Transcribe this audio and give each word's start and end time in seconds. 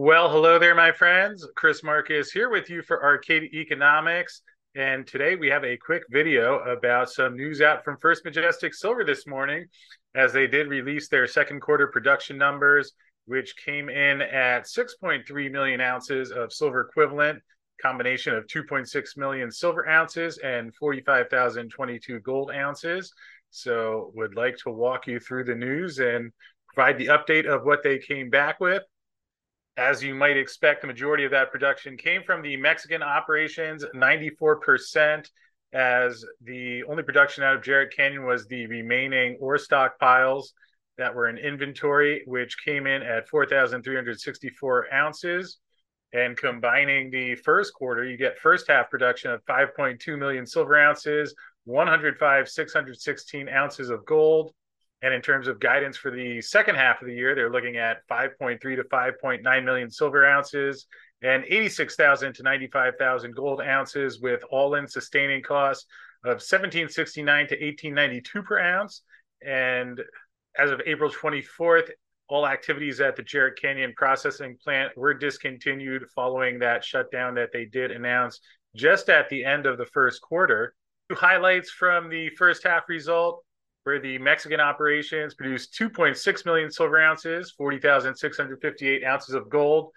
Well, 0.00 0.30
hello 0.30 0.60
there, 0.60 0.76
my 0.76 0.92
friends. 0.92 1.44
Chris 1.56 1.82
Marcus 1.82 2.30
here 2.30 2.50
with 2.50 2.70
you 2.70 2.82
for 2.82 3.02
Arcadia 3.02 3.48
Economics. 3.52 4.42
And 4.76 5.04
today 5.04 5.34
we 5.34 5.48
have 5.48 5.64
a 5.64 5.76
quick 5.76 6.04
video 6.08 6.60
about 6.60 7.10
some 7.10 7.34
news 7.34 7.60
out 7.60 7.82
from 7.84 7.98
First 8.00 8.24
Majestic 8.24 8.74
Silver 8.74 9.02
this 9.02 9.26
morning, 9.26 9.66
as 10.14 10.32
they 10.32 10.46
did 10.46 10.68
release 10.68 11.08
their 11.08 11.26
second 11.26 11.62
quarter 11.62 11.88
production 11.88 12.38
numbers, 12.38 12.92
which 13.26 13.56
came 13.56 13.88
in 13.88 14.22
at 14.22 14.66
6.3 14.66 15.50
million 15.50 15.80
ounces 15.80 16.30
of 16.30 16.52
silver 16.52 16.82
equivalent, 16.88 17.42
combination 17.82 18.36
of 18.36 18.46
2.6 18.46 19.16
million 19.16 19.50
silver 19.50 19.88
ounces 19.88 20.38
and 20.38 20.72
45,022 20.76 22.20
gold 22.20 22.52
ounces. 22.52 23.12
So, 23.50 24.12
would 24.14 24.36
like 24.36 24.58
to 24.58 24.70
walk 24.70 25.08
you 25.08 25.18
through 25.18 25.42
the 25.42 25.56
news 25.56 25.98
and 25.98 26.30
provide 26.72 26.98
the 26.98 27.08
update 27.08 27.46
of 27.46 27.64
what 27.64 27.82
they 27.82 27.98
came 27.98 28.30
back 28.30 28.60
with. 28.60 28.84
As 29.78 30.02
you 30.02 30.12
might 30.12 30.36
expect, 30.36 30.80
the 30.80 30.88
majority 30.88 31.24
of 31.24 31.30
that 31.30 31.52
production 31.52 31.96
came 31.96 32.24
from 32.24 32.42
the 32.42 32.56
Mexican 32.56 33.00
operations, 33.00 33.84
94%, 33.94 35.30
as 35.72 36.24
the 36.42 36.82
only 36.82 37.04
production 37.04 37.44
out 37.44 37.54
of 37.54 37.62
Jerritt 37.62 37.92
Canyon 37.94 38.26
was 38.26 38.48
the 38.48 38.66
remaining 38.66 39.36
ore 39.40 39.56
stockpiles 39.56 40.46
that 40.96 41.14
were 41.14 41.28
in 41.28 41.38
inventory, 41.38 42.24
which 42.26 42.56
came 42.64 42.88
in 42.88 43.02
at 43.02 43.28
4,364 43.28 44.92
ounces. 44.92 45.58
And 46.12 46.36
combining 46.36 47.12
the 47.12 47.36
first 47.36 47.72
quarter, 47.72 48.04
you 48.04 48.16
get 48.16 48.36
first 48.40 48.66
half 48.66 48.90
production 48.90 49.30
of 49.30 49.44
5.2 49.44 50.18
million 50.18 50.44
silver 50.44 50.76
ounces, 50.76 51.36
105, 51.66 52.48
616 52.48 53.48
ounces 53.48 53.90
of 53.90 54.04
gold. 54.04 54.52
And 55.02 55.14
in 55.14 55.22
terms 55.22 55.46
of 55.46 55.60
guidance 55.60 55.96
for 55.96 56.10
the 56.10 56.40
second 56.40 56.74
half 56.74 57.00
of 57.00 57.06
the 57.06 57.14
year, 57.14 57.34
they're 57.34 57.52
looking 57.52 57.76
at 57.76 58.06
5.3 58.08 58.60
to 58.60 58.84
5.9 58.84 59.64
million 59.64 59.90
silver 59.90 60.26
ounces 60.26 60.86
and 61.22 61.44
86,000 61.48 62.34
to 62.34 62.42
95,000 62.42 63.34
gold 63.34 63.60
ounces 63.60 64.20
with 64.20 64.42
all 64.50 64.74
in 64.74 64.86
sustaining 64.86 65.42
costs 65.42 65.86
of 66.24 66.40
1769 66.42 67.48
to 67.48 67.54
1892 67.54 68.42
per 68.42 68.58
ounce. 68.58 69.02
And 69.44 70.00
as 70.56 70.70
of 70.70 70.80
April 70.86 71.10
24th, 71.10 71.90
all 72.28 72.46
activities 72.46 73.00
at 73.00 73.16
the 73.16 73.22
Jerritt 73.22 73.56
Canyon 73.60 73.94
processing 73.96 74.56
plant 74.62 74.96
were 74.96 75.14
discontinued 75.14 76.04
following 76.14 76.58
that 76.58 76.84
shutdown 76.84 77.34
that 77.36 77.50
they 77.52 77.64
did 77.64 77.90
announce 77.90 78.40
just 78.76 79.08
at 79.08 79.28
the 79.28 79.44
end 79.44 79.66
of 79.66 79.78
the 79.78 79.86
first 79.86 80.20
quarter. 80.20 80.74
Two 81.08 81.16
highlights 81.16 81.70
from 81.70 82.08
the 82.08 82.28
first 82.30 82.64
half 82.64 82.88
result 82.88 83.44
where 83.88 83.98
the 83.98 84.18
Mexican 84.18 84.60
operations 84.60 85.32
produced 85.32 85.72
2.6 85.72 86.44
million 86.44 86.70
silver 86.70 87.00
ounces, 87.00 87.54
40,658 87.56 89.02
ounces 89.02 89.34
of 89.34 89.48
gold, 89.48 89.92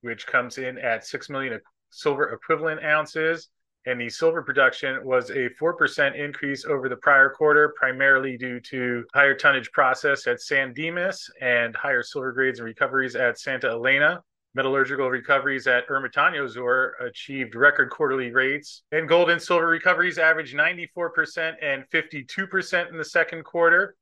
which 0.00 0.26
comes 0.26 0.58
in 0.58 0.76
at 0.78 1.06
6 1.06 1.30
million 1.30 1.60
silver 1.90 2.30
equivalent 2.32 2.82
ounces. 2.82 3.48
And 3.86 4.00
the 4.00 4.08
silver 4.08 4.42
production 4.42 5.04
was 5.04 5.30
a 5.30 5.48
4% 5.62 6.16
increase 6.18 6.64
over 6.64 6.88
the 6.88 6.96
prior 6.96 7.30
quarter, 7.30 7.72
primarily 7.78 8.36
due 8.36 8.58
to 8.62 9.04
higher 9.14 9.36
tonnage 9.36 9.70
process 9.70 10.26
at 10.26 10.40
San 10.40 10.74
Dimas 10.74 11.30
and 11.40 11.76
higher 11.76 12.02
silver 12.02 12.32
grades 12.32 12.58
and 12.58 12.66
recoveries 12.66 13.14
at 13.14 13.38
Santa 13.38 13.68
Elena. 13.68 14.24
Metallurgical 14.54 15.08
recoveries 15.08 15.68
at 15.68 15.86
Ermitaño 15.86 16.50
Sur 16.50 16.94
achieved 17.00 17.54
record 17.54 17.88
quarterly 17.88 18.32
rates, 18.32 18.82
and 18.90 19.08
gold 19.08 19.30
and 19.30 19.40
silver 19.40 19.68
recoveries 19.68 20.18
averaged 20.18 20.56
94% 20.56 21.54
and 21.62 21.84
52% 21.92 22.90
in 22.90 22.98
the 22.98 23.04
second 23.04 23.44
quarter. 23.44 23.94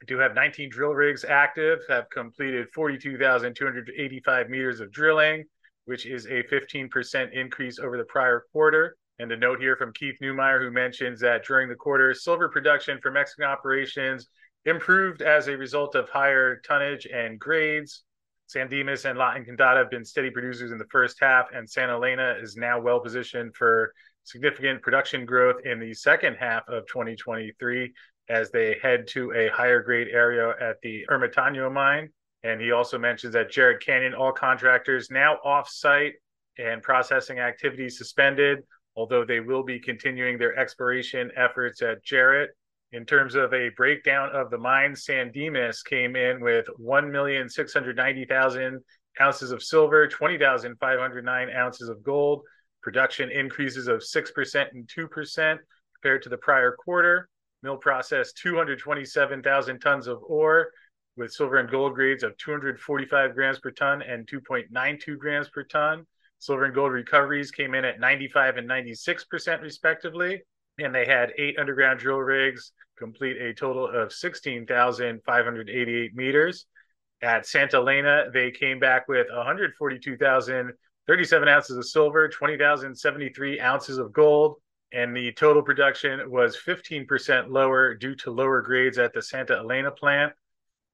We 0.00 0.06
do 0.06 0.18
have 0.18 0.34
19 0.34 0.70
drill 0.70 0.94
rigs 0.94 1.24
active, 1.24 1.80
have 1.90 2.08
completed 2.08 2.68
42,285 2.74 4.48
meters 4.48 4.80
of 4.80 4.90
drilling, 4.90 5.44
which 5.84 6.06
is 6.06 6.24
a 6.26 6.42
15% 6.44 7.32
increase 7.32 7.78
over 7.78 7.98
the 7.98 8.04
prior 8.04 8.46
quarter. 8.50 8.96
And 9.18 9.30
a 9.30 9.36
note 9.36 9.60
here 9.60 9.76
from 9.76 9.92
Keith 9.92 10.16
Neumeyer, 10.22 10.60
who 10.60 10.70
mentions 10.70 11.20
that 11.20 11.44
during 11.44 11.68
the 11.68 11.74
quarter, 11.74 12.14
silver 12.14 12.48
production 12.48 12.98
for 13.02 13.10
Mexican 13.10 13.44
operations 13.44 14.26
improved 14.64 15.20
as 15.20 15.48
a 15.48 15.56
result 15.56 15.94
of 15.94 16.08
higher 16.08 16.60
tonnage 16.64 17.06
and 17.06 17.38
grades. 17.38 18.04
San 18.46 18.68
Dimas 18.68 19.04
and 19.04 19.18
La 19.18 19.34
Encantada 19.34 19.78
have 19.78 19.90
been 19.90 20.04
steady 20.04 20.30
producers 20.30 20.72
in 20.72 20.78
the 20.78 20.86
first 20.90 21.18
half, 21.20 21.46
and 21.54 21.68
Santa 21.68 21.94
Elena 21.94 22.36
is 22.40 22.56
now 22.56 22.80
well 22.80 23.00
positioned 23.00 23.54
for 23.56 23.92
significant 24.24 24.82
production 24.82 25.24
growth 25.24 25.56
in 25.64 25.80
the 25.80 25.94
second 25.94 26.36
half 26.36 26.62
of 26.68 26.86
2023 26.86 27.92
as 28.28 28.50
they 28.50 28.76
head 28.82 29.06
to 29.08 29.32
a 29.32 29.48
higher 29.48 29.82
grade 29.82 30.08
area 30.08 30.54
at 30.60 30.76
the 30.82 31.04
Ermitaño 31.10 31.72
mine. 31.72 32.08
And 32.44 32.60
he 32.60 32.72
also 32.72 32.98
mentions 32.98 33.32
that 33.34 33.50
Jerritt 33.50 33.80
Canyon, 33.80 34.14
all 34.14 34.32
contractors 34.32 35.10
now 35.10 35.38
off 35.44 35.68
site 35.68 36.14
and 36.58 36.82
processing 36.82 37.38
activities 37.38 37.98
suspended, 37.98 38.60
although 38.96 39.24
they 39.24 39.40
will 39.40 39.62
be 39.62 39.78
continuing 39.78 40.38
their 40.38 40.58
exploration 40.58 41.30
efforts 41.36 41.82
at 41.82 42.04
Jerritt. 42.04 42.48
In 42.92 43.06
terms 43.06 43.34
of 43.34 43.54
a 43.54 43.70
breakdown 43.70 44.28
of 44.34 44.50
the 44.50 44.58
mine, 44.58 44.94
San 44.94 45.32
Dimas 45.32 45.82
came 45.82 46.14
in 46.14 46.42
with 46.42 46.66
1,690,000 46.78 48.76
ounces 49.18 49.50
of 49.50 49.62
silver, 49.62 50.06
20,509 50.06 51.50
ounces 51.56 51.88
of 51.88 52.02
gold, 52.02 52.42
production 52.82 53.30
increases 53.30 53.88
of 53.88 54.00
6% 54.02 54.66
and 54.72 54.86
2% 54.86 55.58
compared 55.94 56.22
to 56.22 56.28
the 56.28 56.36
prior 56.36 56.72
quarter. 56.72 57.30
Mill 57.62 57.78
processed 57.78 58.36
227,000 58.42 59.78
tons 59.78 60.06
of 60.06 60.22
ore 60.24 60.70
with 61.16 61.32
silver 61.32 61.56
and 61.56 61.70
gold 61.70 61.94
grades 61.94 62.22
of 62.22 62.36
245 62.36 63.34
grams 63.34 63.58
per 63.60 63.70
ton 63.70 64.02
and 64.02 64.26
2.92 64.26 65.16
grams 65.16 65.48
per 65.48 65.62
ton. 65.62 66.06
Silver 66.40 66.64
and 66.64 66.74
gold 66.74 66.92
recoveries 66.92 67.50
came 67.50 67.74
in 67.74 67.86
at 67.86 68.00
95 68.00 68.58
and 68.58 68.68
96% 68.68 69.62
respectively 69.62 70.42
and 70.78 70.94
they 70.94 71.04
had 71.04 71.32
eight 71.38 71.58
underground 71.58 71.98
drill 71.98 72.18
rigs 72.18 72.72
complete 72.98 73.40
a 73.40 73.54
total 73.54 73.88
of 73.88 74.12
16,588 74.12 76.14
meters. 76.14 76.66
At 77.22 77.46
Santa 77.46 77.76
Elena, 77.76 78.26
they 78.32 78.50
came 78.50 78.80
back 78.80 79.08
with 79.08 79.28
142,037 79.32 81.48
ounces 81.48 81.76
of 81.76 81.86
silver, 81.86 82.28
20,073 82.28 83.60
ounces 83.60 83.98
of 83.98 84.12
gold, 84.12 84.56
and 84.92 85.16
the 85.16 85.32
total 85.32 85.62
production 85.62 86.30
was 86.30 86.56
15% 86.56 87.48
lower 87.48 87.94
due 87.94 88.14
to 88.16 88.30
lower 88.30 88.60
grades 88.60 88.98
at 88.98 89.12
the 89.12 89.22
Santa 89.22 89.56
Elena 89.56 89.90
plant. 89.90 90.32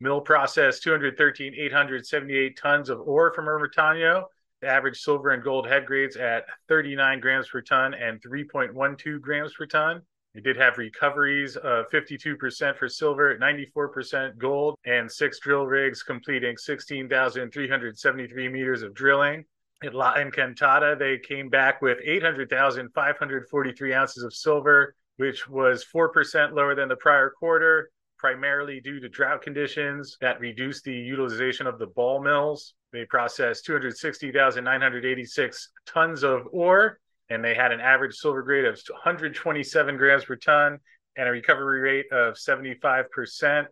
Mill 0.00 0.20
processed 0.20 0.82
213,878 0.82 2.56
tons 2.56 2.88
of 2.88 3.00
ore 3.00 3.32
from 3.32 3.46
Ermitaño 3.46 4.24
The 4.60 4.66
average 4.66 5.00
silver 5.00 5.30
and 5.30 5.42
gold 5.42 5.68
head 5.68 5.86
grades 5.86 6.16
at 6.16 6.46
39 6.68 7.20
grams 7.20 7.48
per 7.48 7.60
ton 7.60 7.94
and 7.94 8.20
3.12 8.22 9.20
grams 9.20 9.54
per 9.54 9.66
ton. 9.66 10.02
They 10.34 10.40
did 10.40 10.56
have 10.56 10.78
recoveries 10.78 11.56
of 11.56 11.90
52% 11.90 12.78
for 12.78 12.88
silver, 12.88 13.36
94% 13.36 14.38
gold, 14.38 14.78
and 14.86 15.10
six 15.10 15.38
drill 15.38 15.66
rigs 15.66 16.02
completing 16.02 16.56
16,373 16.56 18.48
meters 18.48 18.82
of 18.82 18.94
drilling. 18.94 19.44
At 19.84 19.94
La 19.94 20.14
Encantada, 20.14 20.98
they 20.98 21.18
came 21.18 21.50
back 21.50 21.82
with 21.82 21.98
800,543 22.02 23.94
ounces 23.94 24.22
of 24.22 24.32
silver, 24.32 24.94
which 25.16 25.46
was 25.48 25.84
4% 25.84 26.54
lower 26.54 26.74
than 26.74 26.88
the 26.88 26.96
prior 26.96 27.28
quarter, 27.30 27.90
primarily 28.18 28.80
due 28.80 29.00
to 29.00 29.08
drought 29.08 29.42
conditions 29.42 30.16
that 30.20 30.40
reduced 30.40 30.84
the 30.84 30.94
utilization 30.94 31.66
of 31.66 31.78
the 31.78 31.88
ball 31.88 32.22
mills. 32.22 32.72
They 32.92 33.04
processed 33.04 33.66
260,986 33.66 35.68
tons 35.84 36.22
of 36.22 36.46
ore, 36.52 37.00
and 37.32 37.42
they 37.42 37.54
had 37.54 37.72
an 37.72 37.80
average 37.80 38.14
silver 38.14 38.42
grade 38.42 38.66
of 38.66 38.78
127 38.88 39.96
grams 39.96 40.24
per 40.24 40.36
ton 40.36 40.78
and 41.16 41.28
a 41.28 41.32
recovery 41.32 41.80
rate 41.80 42.12
of 42.12 42.34
75%. 42.34 43.66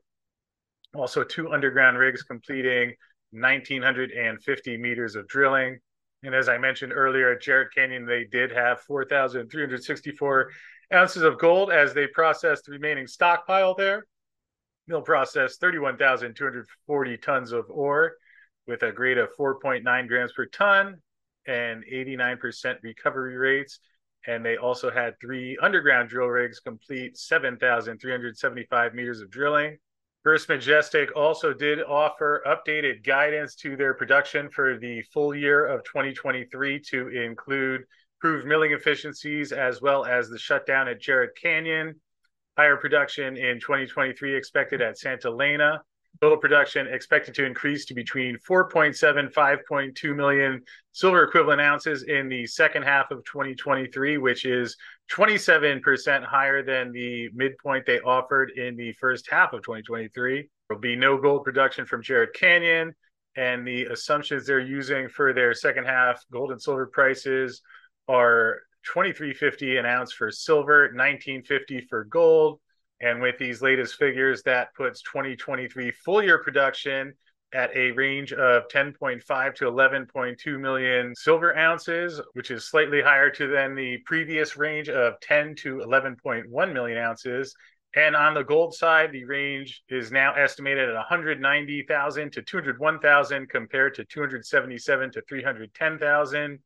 Also, 0.95 1.23
two 1.23 1.53
underground 1.53 1.99
rigs 1.99 2.23
completing 2.23 2.95
1,950 3.33 4.77
meters 4.79 5.15
of 5.15 5.29
drilling. 5.29 5.79
And 6.23 6.35
as 6.35 6.49
I 6.49 6.59
mentioned 6.59 6.93
earlier, 6.95 7.33
at 7.33 7.43
Jerritt 7.43 7.73
Canyon, 7.75 8.07
they 8.07 8.25
did 8.25 8.51
have 8.51 8.81
4,364 8.83 10.51
ounces 10.93 11.23
of 11.23 11.39
gold 11.39 11.71
as 11.71 11.95
they 11.95 12.07
processed 12.07 12.65
the 12.65 12.73
remaining 12.73 13.07
stockpile 13.07 13.75
there. 13.75 14.07
Mill 14.87 15.03
processed 15.03 15.61
31,240 15.61 17.17
tons 17.19 17.53
of 17.53 17.67
ore 17.71 18.15
with 18.67 18.83
a 18.83 18.93
grade 18.93 19.19
of 19.19 19.29
4.9 19.39 20.09
grams 20.09 20.33
per 20.33 20.47
ton 20.47 21.01
and 21.47 21.85
89% 21.85 22.77
recovery 22.83 23.37
rates. 23.37 23.81
And 24.27 24.45
they 24.45 24.57
also 24.57 24.91
had 24.91 25.19
three 25.21 25.57
underground 25.63 26.11
drill 26.11 26.29
rigs 26.29 26.61
complete 26.61 27.17
7,375 27.17 28.95
meters 28.95 29.21
of 29.21 29.31
drilling. 29.31 29.79
First 30.23 30.51
Majestic 30.51 31.17
also 31.17 31.55
did 31.55 31.83
offer 31.83 32.43
updated 32.47 33.07
guidance 33.07 33.55
to 33.57 33.75
their 33.75 33.95
production 33.95 34.51
for 34.51 34.79
the 34.79 35.01
full 35.15 35.35
year 35.35 35.67
of 35.67 35.83
2023 35.85 36.79
to 36.91 37.09
include 37.09 37.85
improved 38.19 38.47
milling 38.47 38.73
efficiencies 38.73 39.51
as 39.51 39.81
well 39.81 40.05
as 40.05 40.29
the 40.29 40.39
shutdown 40.39 40.89
at 40.89 41.01
Jerritt 41.01 41.35
Canyon, 41.41 41.99
higher 42.59 42.77
production 42.77 43.39
in 43.39 43.59
2023 43.61 44.37
expected 44.37 44.83
at 44.83 44.99
Santa 44.99 45.29
Elena, 45.29 45.81
Total 46.21 46.37
production 46.37 46.87
expected 46.87 47.35
to 47.35 47.47
increase 47.47 47.87
to 47.87 47.95
between 47.95 48.37
4.7 48.47 49.33
5.2 49.33 50.15
million 50.15 50.61
silver 50.93 51.23
equivalent 51.23 51.63
ounces 51.63 52.03
in 52.03 52.29
the 52.29 52.47
second 52.47 52.83
half 52.83 53.11
of 53.11 53.25
2023, 53.25 54.19
which 54.19 54.45
is 54.45 54.77
27% 55.11 56.23
higher 56.23 56.63
than 56.63 56.93
the 56.93 57.31
midpoint 57.33 57.87
they 57.87 58.01
offered 58.01 58.51
in 58.51 58.77
the 58.77 58.93
first 59.01 59.31
half 59.31 59.55
of 59.55 59.63
2023. 59.63 60.47
There'll 60.69 60.81
be 60.81 60.95
no 60.95 61.17
gold 61.17 61.43
production 61.43 61.87
from 61.87 62.03
Jerritt 62.03 62.35
Canyon, 62.35 62.95
and 63.37 63.67
the 63.67 63.87
assumptions 63.87 64.47
they're 64.47 64.61
using 64.61 65.09
for 65.09 65.33
their 65.33 65.55
second 65.55 65.87
half 65.87 66.23
gold 66.31 66.53
and 66.53 66.61
silver 66.61 66.87
prices 66.87 67.63
are 68.09 68.61
2350 68.85 69.79
an 69.79 69.87
ounce 69.87 70.13
for 70.13 70.31
silver, 70.31 70.83
1950 70.93 71.87
for 71.89 72.05
gold, 72.05 72.61
and 73.01 73.21
with 73.21 73.39
these 73.39 73.63
latest 73.63 73.97
figures, 73.97 74.43
that 74.43 74.75
puts 74.75 75.03
2023 75.03 75.91
full 75.91 76.23
year 76.23 76.39
production 76.43 77.15
at 77.53 77.75
a 77.75 77.91
range 77.93 78.33
of 78.33 78.69
10.5 78.69 79.55
to 79.57 79.65
11.2 79.65 80.61
million 80.61 81.15
silver 81.15 81.57
ounces, 81.57 82.21
which 82.35 82.51
is 82.51 82.65
slightly 82.65 83.03
higher 83.03 83.31
to 83.31 83.49
than 83.49 83.75
the 83.75 83.99
previous 84.07 84.57
range 84.57 84.89
of 84.89 85.19
10 85.21 85.57
to 85.57 85.79
11.1 85.79 86.73
million 86.73 86.99
ounces. 86.99 87.55
And 87.97 88.15
on 88.15 88.35
the 88.35 88.45
gold 88.45 88.75
side, 88.75 89.11
the 89.11 89.25
range 89.25 89.83
is 89.89 90.13
now 90.13 90.35
estimated 90.35 90.89
at 90.89 90.95
190,000 90.95 92.33
to 92.33 92.43
201,000 92.43 93.49
compared 93.49 93.95
to 93.95 94.05
277 94.05 95.11
to 95.13 95.23
310,000 95.23 96.59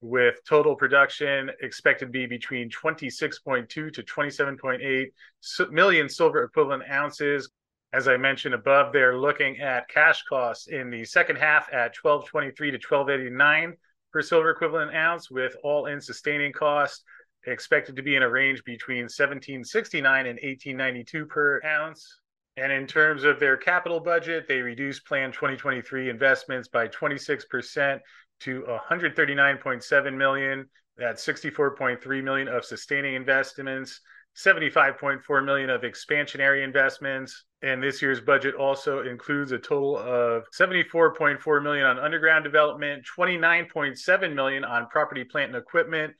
with 0.00 0.40
total 0.48 0.74
production 0.74 1.50
expected 1.60 2.06
to 2.06 2.10
be 2.10 2.26
between 2.26 2.70
26.2 2.70 3.68
to 3.68 3.90
27.8 3.90 5.70
million 5.70 6.08
silver 6.08 6.44
equivalent 6.44 6.82
ounces. 6.90 7.50
As 7.92 8.08
I 8.08 8.16
mentioned 8.16 8.54
above, 8.54 8.92
they're 8.92 9.18
looking 9.18 9.58
at 9.60 9.88
cash 9.88 10.22
costs 10.28 10.68
in 10.68 10.90
the 10.90 11.04
second 11.04 11.36
half 11.36 11.68
at 11.72 11.96
1223 12.00 12.70
to 12.70 12.76
1289 12.76 13.76
per 14.12 14.22
silver 14.22 14.50
equivalent 14.50 14.94
ounce, 14.94 15.30
with 15.30 15.56
all 15.62 15.86
in 15.86 16.00
sustaining 16.00 16.52
costs 16.52 17.04
expected 17.46 17.96
to 17.96 18.02
be 18.02 18.16
in 18.16 18.22
a 18.22 18.30
range 18.30 18.62
between 18.64 19.04
1769 19.04 20.26
and 20.26 20.38
1892 20.42 21.26
per 21.26 21.60
ounce. 21.64 22.20
And 22.56 22.72
in 22.72 22.86
terms 22.86 23.24
of 23.24 23.40
their 23.40 23.56
capital 23.56 24.00
budget, 24.00 24.46
they 24.46 24.60
reduced 24.60 25.06
planned 25.06 25.32
2023 25.32 26.10
investments 26.10 26.68
by 26.68 26.88
26% 26.88 28.00
to 28.40 28.64
139.7 28.90 30.16
million. 30.16 30.68
That's 30.96 31.24
64.3 31.26 32.24
million 32.24 32.48
of 32.48 32.64
sustaining 32.64 33.14
investments, 33.14 34.00
75.4 34.36 35.44
million 35.44 35.70
of 35.70 35.82
expansionary 35.82 36.62
investments. 36.62 37.44
And 37.62 37.82
this 37.82 38.00
year's 38.00 38.20
budget 38.20 38.54
also 38.54 39.02
includes 39.02 39.52
a 39.52 39.58
total 39.58 39.96
of 39.96 40.44
74.4 40.58 41.62
million 41.62 41.86
on 41.86 41.98
underground 41.98 42.44
development, 42.44 43.04
29.7 43.16 44.34
million 44.34 44.64
on 44.64 44.88
property, 44.88 45.24
plant, 45.24 45.54
and 45.54 45.60
equipment, 45.62 46.14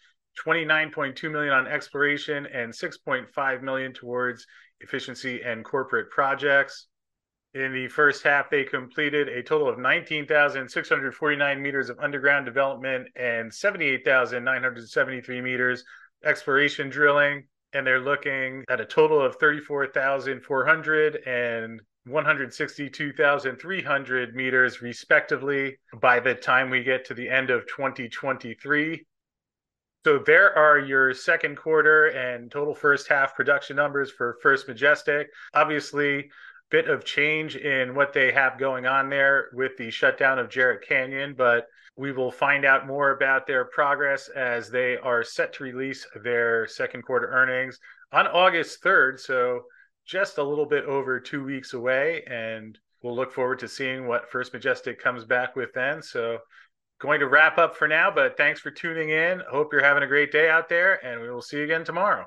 29.2 0.45 1.31
million 1.31 1.53
on 1.53 1.67
exploration, 1.67 2.47
and 2.47 2.73
6.5 2.73 3.63
million 3.63 3.93
towards 3.93 4.47
efficiency 4.81 5.43
and 5.43 5.65
corporate 5.65 6.11
projects. 6.11 6.87
In 7.53 7.73
the 7.73 7.89
first 7.89 8.23
half, 8.23 8.49
they 8.49 8.63
completed 8.63 9.29
a 9.29 9.43
total 9.43 9.69
of 9.69 9.77
19,649 9.77 11.63
meters 11.63 11.91
of 11.91 11.99
underground 11.99 12.47
development 12.47 13.09
and 13.17 13.53
78,973 13.53 15.41
meters 15.41 15.85
exploration 16.25 16.91
drilling. 16.91 17.49
And 17.73 17.85
they're 17.85 17.99
looking 18.01 18.65
at 18.69 18.81
a 18.81 18.85
total 18.85 19.21
of 19.21 19.35
34,400 19.37 21.17
and 21.27 21.81
162,300 22.07 24.35
meters, 24.35 24.83
respectively, 24.83 25.79
by 26.01 26.21
the 26.21 26.35
time 26.35 26.71
we 26.71 26.85
get 26.85 27.05
to 27.07 27.15
the 27.15 27.29
end 27.29 27.51
of 27.51 27.67
2023. 27.67 29.05
So 30.05 30.19
there 30.19 30.57
are 30.57 30.79
your 30.79 31.13
second 31.15 31.57
quarter 31.57 32.07
and 32.07 32.49
total 32.51 32.75
first 32.75 33.09
half 33.09 33.37
production 33.37 33.77
numbers 33.77 34.11
for 34.11 34.39
First 34.43 34.67
Majestic. 34.67 35.29
Obviously, 35.53 36.31
bit 36.71 36.89
of 36.89 37.05
change 37.05 37.57
in 37.57 37.95
what 37.95 38.13
they 38.13 38.33
have 38.33 38.59
going 38.59 38.87
on 38.87 39.11
there 39.11 39.49
with 39.53 39.77
the 39.77 39.91
shutdown 39.91 40.39
of 40.39 40.49
Jerritt 40.49 40.87
Canyon, 40.87 41.35
but 41.37 41.67
we 41.97 42.13
will 42.13 42.31
find 42.31 42.65
out 42.65 42.87
more 42.87 43.11
about 43.11 43.47
their 43.47 43.65
progress 43.65 44.29
as 44.29 44.71
they 44.71 44.97
are 44.97 45.25
set 45.25 45.53
to 45.55 45.65
release 45.65 46.07
their 46.23 46.67
second 46.67 47.03
quarter 47.03 47.27
earnings 47.27 47.79
on 48.13 48.27
August 48.27 48.83
3rd. 48.83 49.21
So 49.21 49.63
just 50.07 50.39
a 50.39 50.43
little 50.43 50.67
bit 50.67 50.85
over 50.85 51.21
two 51.21 51.45
weeks 51.45 51.75
away. 51.75 52.23
And 52.27 52.79
we'll 53.03 53.17
look 53.17 53.33
forward 53.33 53.59
to 53.61 53.69
seeing 53.69 54.07
what 54.07 54.31
First 54.31 54.53
Majestic 54.53 55.03
comes 55.03 55.25
back 55.25 55.57
with 55.57 55.73
then. 55.75 56.03
So 56.03 56.39
going 57.01 57.21
to 57.21 57.29
wrap 57.29 57.59
up 57.59 57.77
for 57.77 57.89
now, 57.89 58.11
but 58.11 58.37
thanks 58.37 58.61
for 58.61 58.71
tuning 58.71 59.11
in. 59.11 59.43
Hope 59.51 59.73
you're 59.73 59.85
having 59.85 60.03
a 60.03 60.09
great 60.09 60.33
day 60.33 60.49
out 60.51 60.69
there, 60.69 61.05
and 61.05 61.21
we 61.21 61.31
will 61.31 61.43
see 61.43 61.59
you 61.59 61.65
again 61.65 61.85
tomorrow. 61.85 62.27